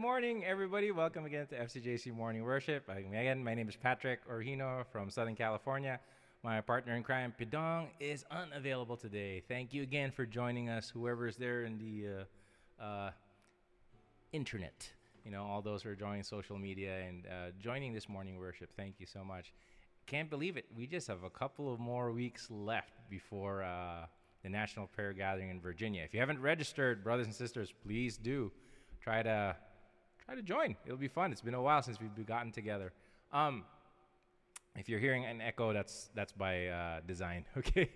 [0.00, 0.92] Good morning, everybody.
[0.92, 2.88] Welcome again to FCJC Morning Worship.
[2.88, 6.00] Again, my name is Patrick Orhino from Southern California.
[6.42, 9.42] My partner in crime, Pidong, is unavailable today.
[9.46, 12.24] Thank you again for joining us, whoever is there in the
[12.80, 13.10] uh, uh,
[14.32, 14.88] internet.
[15.22, 17.30] You know, all those who are joining social media and uh,
[17.60, 18.70] joining this morning worship.
[18.78, 19.52] Thank you so much.
[20.06, 20.64] Can't believe it.
[20.74, 24.06] We just have a couple of more weeks left before uh,
[24.42, 26.04] the National Prayer Gathering in Virginia.
[26.04, 28.50] If you haven't registered, brothers and sisters, please do
[29.02, 29.56] try to
[30.30, 30.76] try to join.
[30.86, 31.32] It'll be fun.
[31.32, 32.92] It's been a while since we've gotten together.
[33.32, 33.64] Um,
[34.76, 37.44] if you're hearing an echo, that's that's by uh, design.
[37.56, 37.90] Okay.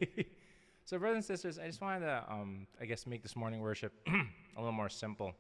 [0.85, 3.93] so, brothers and sisters, I just wanted to, um, I guess, make this morning worship
[4.09, 5.33] a little more simple.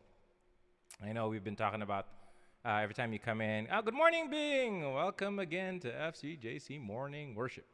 [1.05, 2.06] I know we've been talking about
[2.65, 3.67] uh, every time you come in.
[3.72, 4.95] Oh, good morning, Bing.
[4.95, 7.67] Welcome again to FCJC Morning Worship.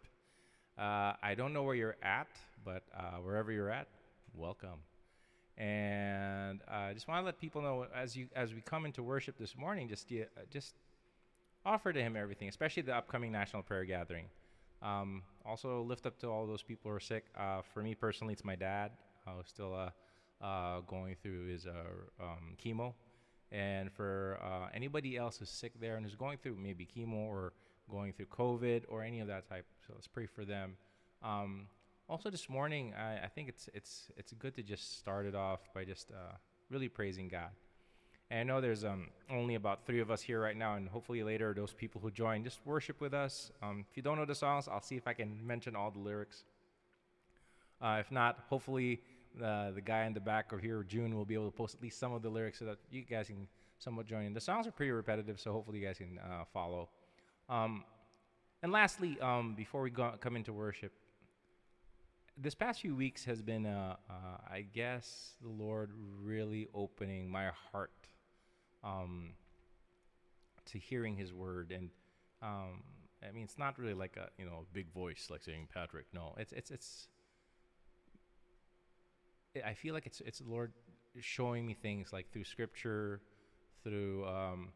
[0.78, 2.28] Uh, I don't know where you're at,
[2.64, 3.86] but uh, wherever you're at,
[4.34, 4.80] welcome.
[5.60, 9.02] And uh, I just want to let people know as you as we come into
[9.02, 10.74] worship this morning, just uh, just
[11.66, 14.24] offer to Him everything, especially the upcoming National Prayer Gathering.
[14.80, 17.26] Um, also, lift up to all those people who are sick.
[17.36, 18.92] Uh, for me personally, it's my dad
[19.26, 22.94] who's still uh, uh, going through his uh, um, chemo.
[23.52, 24.38] And for
[24.72, 27.52] anybody else who's sick there and who's going through maybe chemo or
[27.90, 30.76] going through COVID or any of that type, so let's pray for them.
[31.22, 31.66] Um,
[32.10, 35.60] also this morning, I, I, think it's it's it's good to just start it off
[35.72, 36.34] by just uh,
[36.68, 37.50] really praising God.
[38.30, 41.22] And I know there's um, only about three of us here right now, and hopefully
[41.22, 43.52] later those people who join just worship with us.
[43.62, 46.00] Um, if you don't know the songs, I'll see if I can mention all the
[46.00, 46.44] lyrics.
[47.80, 49.00] Uh, if not, hopefully
[49.42, 51.82] uh, the guy in the back or here, June, will be able to post at
[51.82, 53.46] least some of the lyrics so that you guys can
[53.78, 54.34] somewhat join in.
[54.34, 56.88] The songs are pretty repetitive, so hopefully you guys can uh, follow.
[57.48, 57.84] Um,
[58.62, 60.92] and lastly, um, before we go, come into worship,
[62.40, 65.90] this past few weeks has been, uh, uh, I guess, the Lord
[66.22, 67.92] really opening my heart
[68.82, 69.30] um,
[70.66, 71.90] to hearing His word, and
[72.42, 72.82] um,
[73.26, 76.06] I mean, it's not really like a you know big voice like saying Patrick.
[76.12, 77.08] No, it's it's it's.
[79.64, 80.72] I feel like it's it's the Lord
[81.18, 83.20] showing me things like through Scripture,
[83.84, 84.68] through um,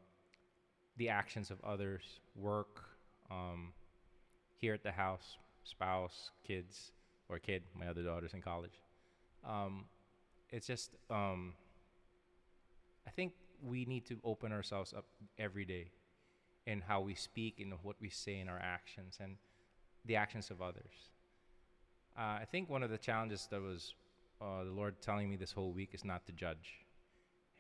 [0.99, 2.03] the actions of others,
[2.37, 2.83] work,
[3.31, 3.73] um,
[4.61, 6.93] here at the house, spouse, kids
[7.29, 7.63] or a kid.
[7.79, 8.81] My other daughter's in college.
[9.47, 9.87] Um,
[10.51, 11.55] it's just, um,
[13.07, 15.07] I think we need to open ourselves up
[15.39, 15.91] every day
[16.67, 19.37] in how we speak and what we say in our actions and
[20.05, 21.11] the actions of others.
[22.17, 23.95] Uh, I think one of the challenges that was
[24.41, 26.85] uh, the Lord telling me this whole week is not to judge.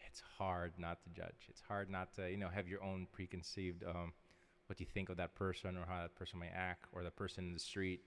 [0.07, 1.49] It's hard not to judge.
[1.49, 4.13] It's hard not to, you know, have your own preconceived um,
[4.67, 7.45] what you think of that person or how that person may act or the person
[7.45, 8.01] in the street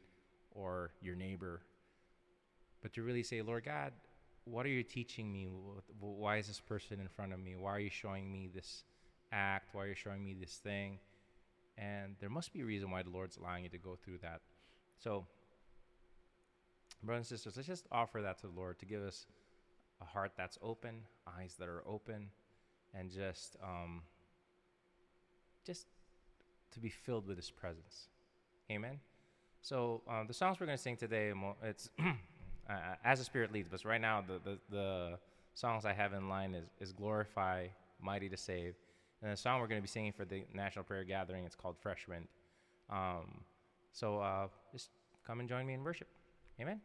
[0.58, 1.62] or your neighbor,
[2.82, 3.94] but to really say, Lord God,
[4.46, 5.48] what are you teaching me?
[6.00, 7.56] Why is this person in front of me?
[7.56, 8.84] Why are you showing me this
[9.32, 9.74] act?
[9.74, 11.00] Why are you showing me this thing?
[11.78, 14.42] And there must be a reason why the Lord's allowing you to go through that.
[14.98, 15.26] So,
[17.04, 19.28] brothers and sisters, let's just offer that to the Lord to give us
[20.02, 22.30] a heart that's open, eyes that are open,
[22.96, 24.02] and just um,
[25.66, 25.86] just
[26.72, 28.08] to be filled with His presence.
[28.72, 29.00] Amen.
[29.68, 32.74] So um, the songs we're going to sing today, it's uh,
[33.04, 33.68] as the Spirit leads.
[33.68, 35.20] But right now, the, the, the
[35.56, 37.68] songs I have in line is, is "Glorify,"
[38.02, 38.76] "Mighty to Save,"
[39.22, 41.44] and the song we're going to be singing for the National Prayer Gathering.
[41.44, 42.30] It's called "Fresh Wind."
[42.90, 43.42] Um,
[43.92, 44.90] so uh, just
[45.26, 46.08] come and join me in worship.
[46.62, 46.80] Amen.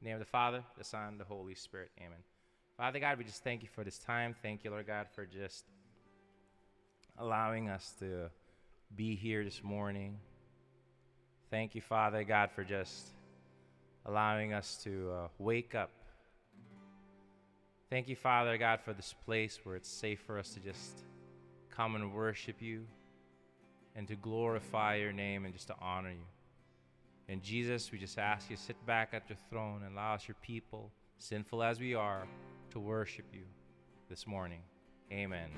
[0.00, 1.90] In the name of the Father, the Son, the Holy Spirit.
[2.00, 2.18] Amen.
[2.76, 4.36] Father God, we just thank you for this time.
[4.42, 5.64] Thank you, Lord God, for just
[7.16, 8.28] allowing us to
[8.94, 10.18] be here this morning.
[11.50, 13.08] Thank you, Father God, for just
[14.06, 15.90] allowing us to uh, wake up.
[17.90, 21.04] Thank you, Father God, for this place where it's safe for us to just
[21.68, 22.86] come and worship you
[23.96, 26.26] and to glorify your name and just to honor you.
[27.28, 30.28] And Jesus, we just ask you to sit back at your throne and allow us,
[30.28, 32.26] your people, sinful as we are,
[32.70, 33.44] to worship you
[34.08, 34.60] this morning.
[35.12, 35.50] Amen.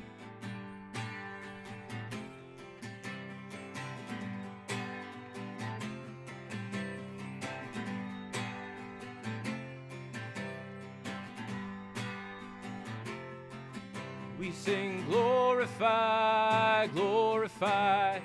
[14.51, 18.19] Sing, glorify, glorify,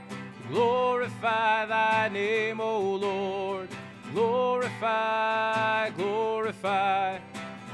[0.49, 3.69] glorify thy name, O Lord.
[4.13, 7.19] Glorify, glorify,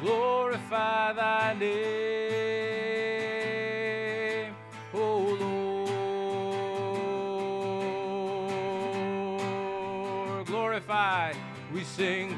[0.02, 1.74] glorify thy name,
[4.94, 5.38] O
[10.36, 10.48] Lord.
[10.48, 11.34] Glorify,
[11.74, 12.38] we sing,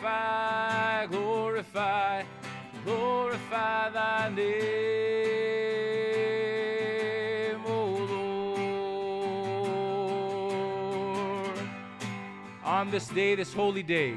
[0.00, 2.22] glorify, glorify,
[2.84, 4.46] glorify thy name,
[7.66, 7.84] O
[11.44, 11.58] Lord.
[12.64, 14.14] On this day, this holy day,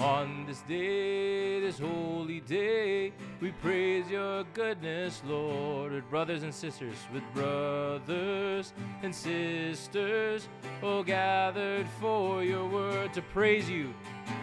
[0.00, 6.96] on this day, this holy day, we praise your goodness, Lord, with brothers and sisters,
[7.12, 8.72] with brothers
[9.02, 10.48] and sisters,
[10.82, 13.94] all gathered for your word to praise you,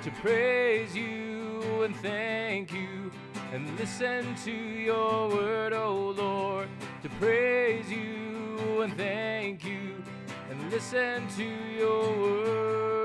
[0.05, 3.11] to praise you and thank you,
[3.51, 6.67] and listen to your word, O Lord,
[7.01, 10.03] to praise you and thank you,
[10.51, 13.01] and listen to your word,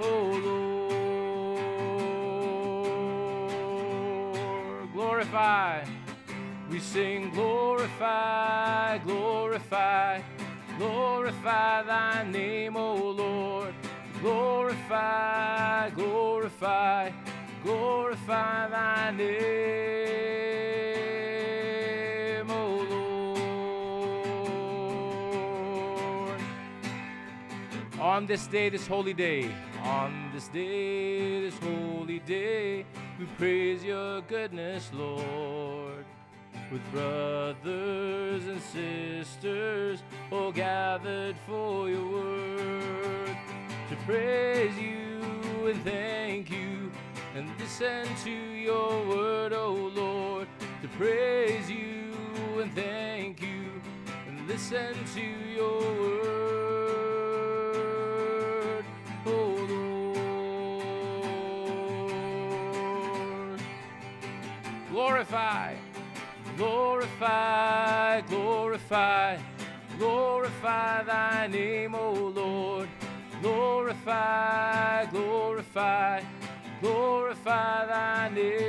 [0.00, 0.40] O
[4.80, 4.92] Lord.
[4.94, 5.84] Glorify.
[6.70, 10.22] We sing, glorify, glorify,
[10.78, 13.74] glorify thy name, O Lord.
[14.26, 17.12] Glorify, glorify,
[17.62, 19.30] glorify thy name,
[22.50, 22.62] O
[26.26, 26.40] Lord.
[28.00, 29.48] On this day, this holy day,
[29.84, 32.84] on this day, this holy day,
[33.20, 36.04] we praise your goodness, Lord.
[36.72, 40.02] With brothers and sisters,
[40.32, 43.36] all gathered for your word,
[44.06, 45.20] praise you
[45.66, 46.92] and thank you,
[47.34, 50.46] and listen to your word, O Lord,
[50.80, 52.14] to praise you
[52.60, 53.82] and thank you,
[54.28, 56.44] and listen to your word,
[59.26, 59.30] O
[63.50, 63.60] Lord.
[64.88, 65.74] Glorify,
[66.56, 69.36] glorify, glorify,
[69.98, 71.95] glorify thy name.
[74.06, 76.22] Glorify, glorify,
[76.80, 78.62] glorify thy name,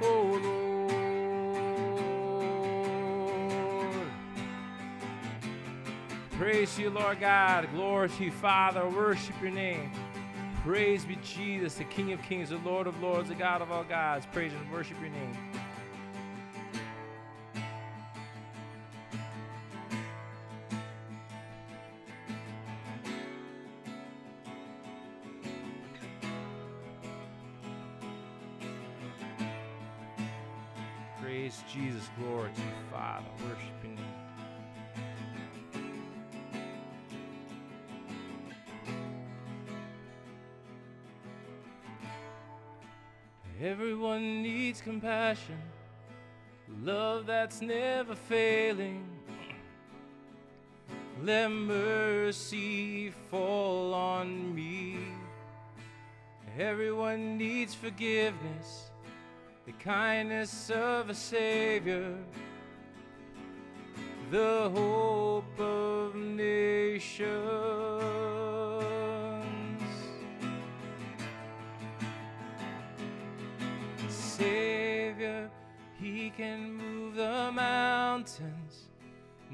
[0.00, 0.92] O Lord.
[6.38, 7.68] Praise you, Lord God.
[7.74, 8.88] Glory to you, Father.
[8.90, 9.90] Worship your name.
[10.62, 13.82] Praise be Jesus, the King of kings, the Lord of lords, the God of all
[13.82, 14.24] gods.
[14.30, 15.36] Praise and worship your name.
[47.26, 49.04] That's never failing.
[51.22, 54.98] Let mercy fall on me.
[56.58, 58.90] Everyone needs forgiveness,
[59.66, 62.14] the kindness of a Savior,
[64.30, 67.26] the hope of nations.
[74.08, 75.50] Savior,
[75.98, 76.95] He can move.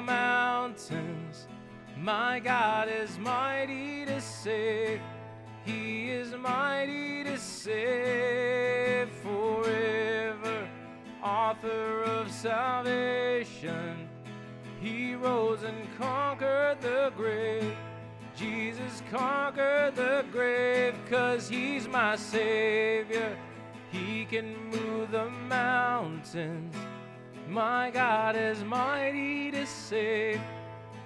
[0.00, 1.46] Mountains.
[1.98, 5.00] My God is mighty to save.
[5.64, 10.68] He is mighty to save forever.
[11.22, 14.08] Author of salvation.
[14.80, 17.74] He rose and conquered the grave.
[18.36, 23.36] Jesus conquered the grave, cause he's my savior.
[23.90, 26.74] He can move the mountains.
[27.48, 30.40] My God is mighty to save.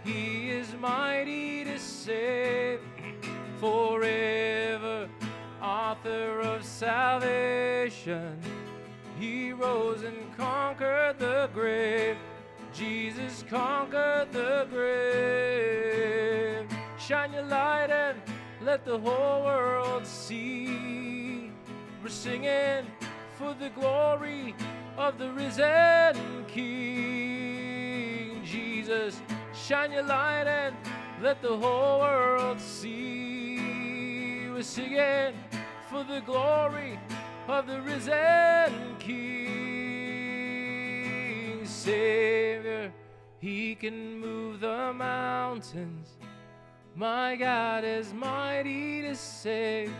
[0.05, 2.81] He is mighty to save
[3.59, 5.09] forever.
[5.63, 8.41] Author of salvation.
[9.19, 12.17] He rose and conquered the grave.
[12.73, 16.67] Jesus conquered the grave.
[16.99, 18.19] Shine your light and
[18.63, 21.51] let the whole world see.
[22.03, 22.87] We're singing
[23.37, 24.55] for the glory
[25.01, 28.41] of the risen King.
[28.45, 29.23] Jesus,
[29.55, 30.77] shine your light and
[31.23, 34.47] let the whole world see.
[34.51, 35.33] We're singing
[35.89, 37.01] for the glory
[37.49, 39.31] of the risen King.
[41.65, 42.93] Savior,
[43.39, 46.11] He can move the mountains.
[46.95, 49.95] My God is mighty to save.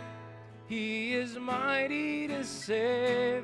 [0.67, 3.43] He is mighty to save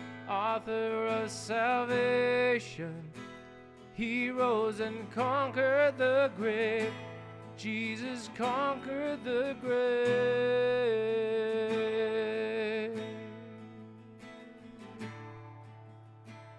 [0.31, 3.03] Author of salvation.
[3.93, 6.93] He rose and conquered the grave.
[7.57, 10.21] Jesus conquered the grave.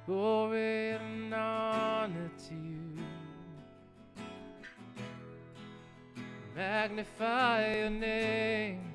[0.04, 2.98] Glory and honor to you.
[6.54, 8.91] Magnify your name.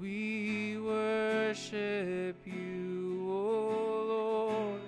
[0.00, 4.82] We worship you, O Lord.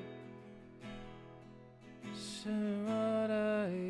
[2.15, 3.89] Shaddai.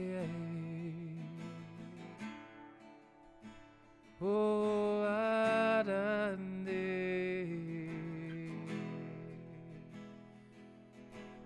[4.21, 5.05] O oh,
[5.81, 6.69] Adonai.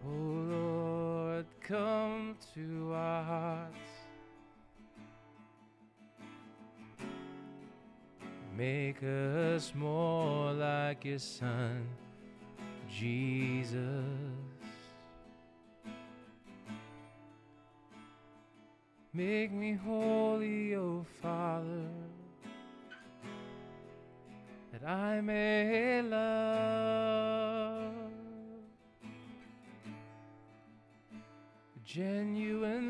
[0.05, 0.13] O oh,
[0.51, 2.92] Lord, come to our
[8.63, 11.85] Make us more like your Son,
[12.89, 13.81] Jesus.
[19.13, 21.89] Make me holy, O Father,
[24.71, 27.83] that I may love
[31.85, 32.82] genuinely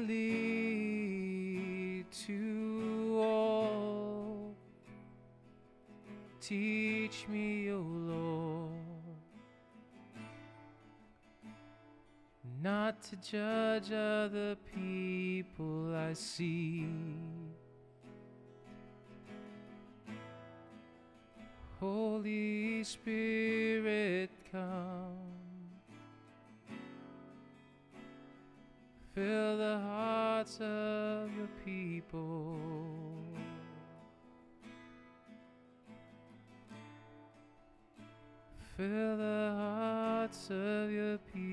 [6.42, 8.72] Teach me, O Lord,
[12.61, 16.88] not to judge other people I see.
[21.78, 25.14] Holy Spirit, come.
[29.14, 32.62] Fill the hearts of your people.
[38.76, 41.51] Fill the hearts of your people.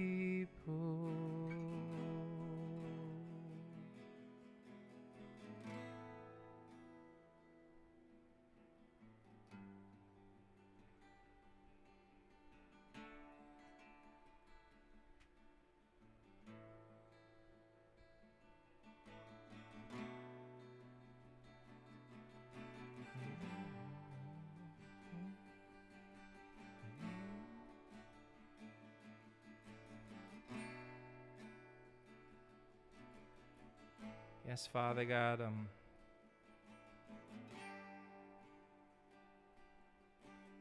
[34.50, 35.68] Yes, Father God, um,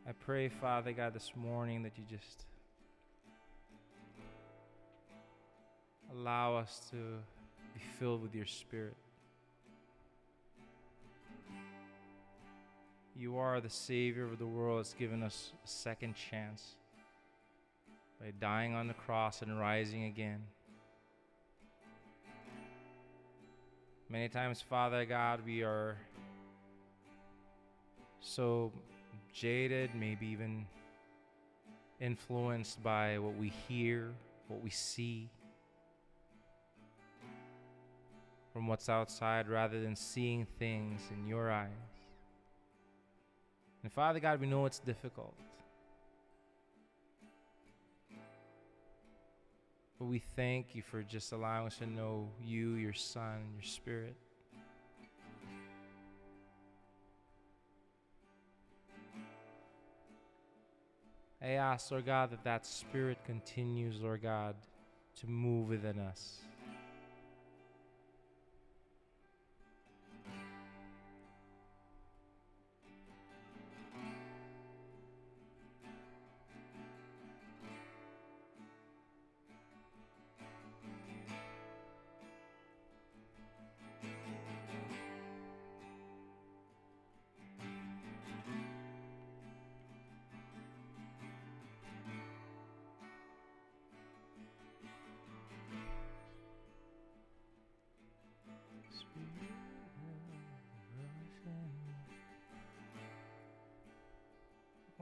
[0.07, 2.45] I pray, Father God, this morning that you just
[6.13, 6.97] allow us to
[7.73, 8.93] be filled with your Spirit.
[13.17, 16.75] You are the Savior of the world that's given us a second chance
[18.21, 20.43] by dying on the cross and rising again.
[24.11, 25.99] Many times, Father God, we are
[28.21, 28.73] so
[29.35, 30.65] jaded, maybe even
[32.01, 34.09] influenced by what we hear,
[34.47, 35.29] what we see
[38.51, 41.69] from what's outside rather than seeing things in your eyes.
[43.83, 45.35] And Father God, we know it's difficult.
[50.09, 54.17] We thank you for just allowing us to know you, your Son, and your Spirit.
[61.43, 64.57] I ask, Lord God, that that Spirit continues, Lord God,
[65.21, 66.41] to move within us.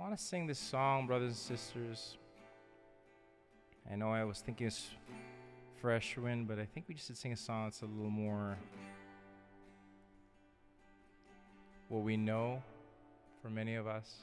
[0.07, 2.17] Want to sing this song, brothers and sisters.
[3.91, 4.89] I know I was thinking it's
[5.81, 8.57] fresh wind, but I think we just should sing a song that's a little more
[11.89, 12.63] what we know
[13.43, 14.15] for many of us.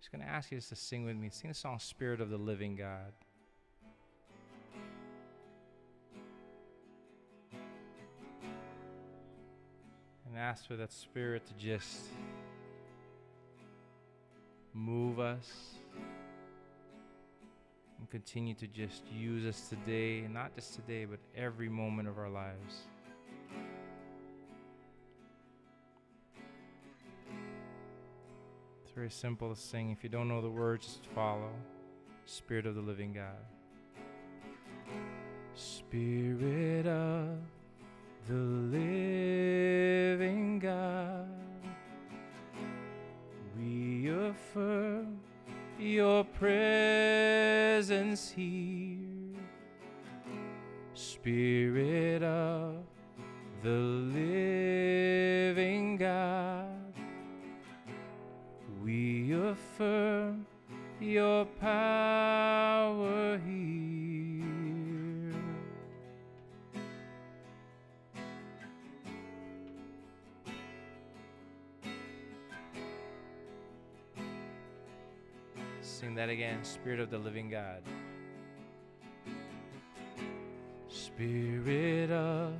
[0.00, 1.28] Just going to ask you just to sing with me.
[1.28, 3.12] Sing the song Spirit of the Living God.
[10.44, 12.02] Ask for that Spirit to just
[14.74, 15.50] move us
[17.98, 22.28] and continue to just use us today, not just today, but every moment of our
[22.28, 22.82] lives.
[28.82, 29.92] It's very simple to sing.
[29.92, 31.52] If you don't know the words, just follow.
[32.26, 33.46] Spirit of the living God.
[35.54, 37.38] Spirit of
[38.26, 38.34] the
[38.72, 41.28] living God.
[43.58, 45.20] We affirm
[45.78, 47.10] your presence
[48.30, 48.98] here,
[50.94, 52.76] Spirit of
[53.62, 53.68] the
[54.14, 56.94] living God.
[58.82, 60.46] We affirm
[60.98, 64.33] your power here.
[76.04, 77.82] Sing that again, Spirit of the living God.
[80.88, 82.52] Spirit of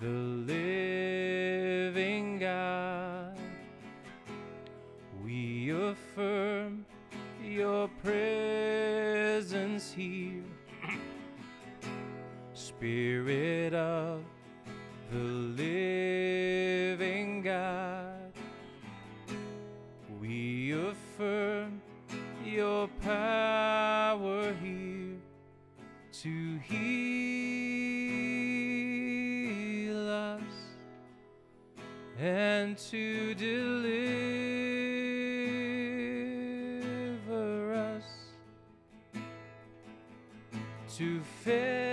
[0.00, 0.78] the living
[2.38, 3.36] God,
[5.24, 6.86] we affirm
[7.42, 10.44] your presence here.
[12.52, 14.22] Spirit of
[15.10, 16.63] the living
[22.88, 25.16] power here
[26.12, 26.78] to heal
[30.08, 30.42] us
[32.18, 33.64] and to deliver
[37.74, 38.04] us,
[40.96, 41.83] to fill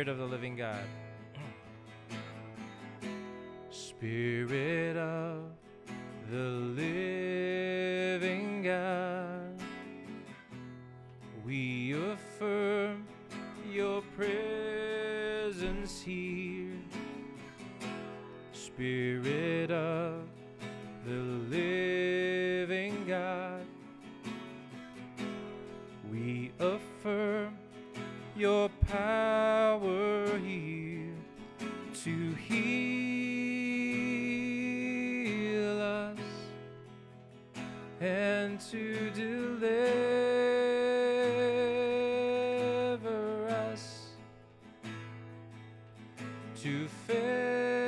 [0.00, 0.84] Spirit of the living God.
[3.68, 5.42] Spirit of
[6.30, 9.60] the living God.
[11.44, 13.06] We affirm
[13.70, 16.80] your presence here.
[18.54, 20.22] Spirit of
[21.04, 23.66] the living God.
[26.10, 27.58] We affirm
[28.34, 29.49] your power
[32.50, 32.60] heal
[35.80, 36.18] us
[38.00, 39.68] and to deliver
[43.48, 44.08] us,
[46.56, 47.79] to fill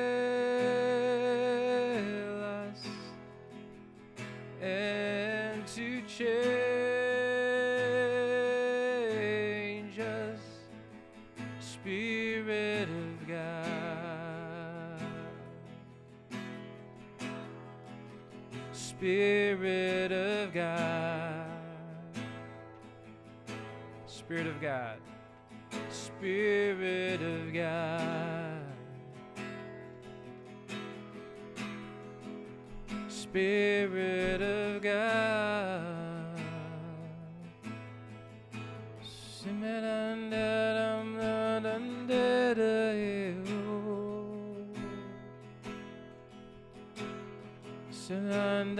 [19.02, 21.50] Spirit of God.
[24.06, 24.98] Spirit of God.
[25.90, 28.21] Spirit of God.
[48.02, 48.72] Spirit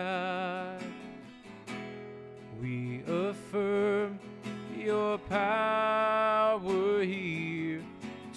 [0.00, 0.82] God,
[2.58, 4.18] we affirm
[4.78, 7.82] your power here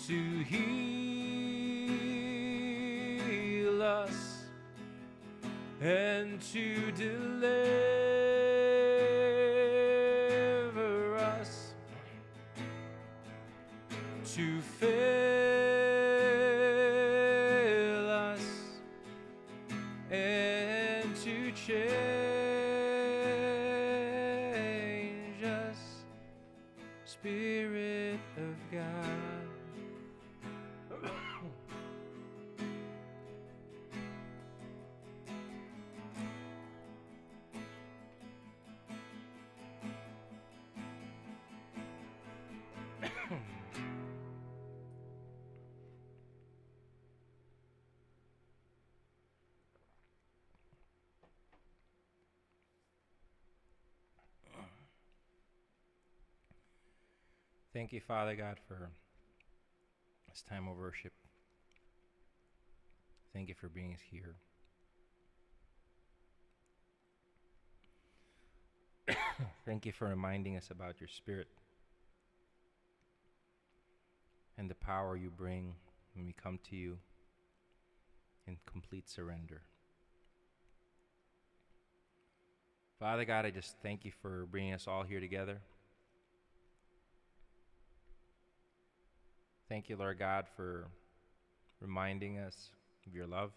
[0.07, 0.61] to heal
[3.81, 4.43] us
[5.79, 7.82] and to deliver
[57.73, 58.91] Thank you, Father God, for
[60.29, 61.11] this time of worship.
[63.33, 64.35] Thank you for being here.
[69.65, 71.47] Thank you for reminding us about your spirit
[74.59, 75.73] and the power you bring
[76.13, 76.99] when we come to you
[78.45, 79.63] in complete surrender.
[82.99, 85.57] Father God, I just thank you for bringing us all here together.
[89.73, 90.85] Thank you, Lord God, for
[91.81, 92.69] reminding us
[93.07, 93.49] of your love.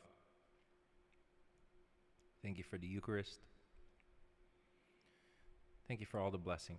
[2.43, 3.41] Thank you for the Eucharist.
[5.87, 6.79] Thank you for all the blessings.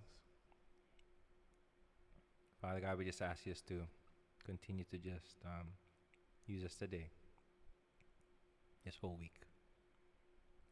[2.59, 3.81] Father God, we just ask you to
[4.43, 5.67] continue to just um,
[6.47, 7.05] use us today,
[8.85, 9.35] this whole week.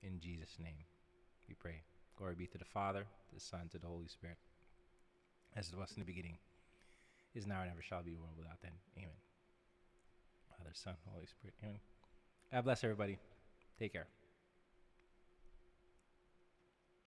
[0.01, 0.85] In Jesus' name,
[1.47, 1.83] we pray.
[2.17, 4.37] Glory be to the Father, to the Son, to the Holy Spirit,
[5.55, 6.39] as it was in the beginning,
[7.35, 8.75] is now, and ever shall be, world without end.
[8.97, 9.09] Amen.
[10.57, 11.53] Father, Son, Holy Spirit.
[11.63, 11.79] Amen.
[12.51, 13.17] God bless everybody.
[13.79, 14.07] Take care.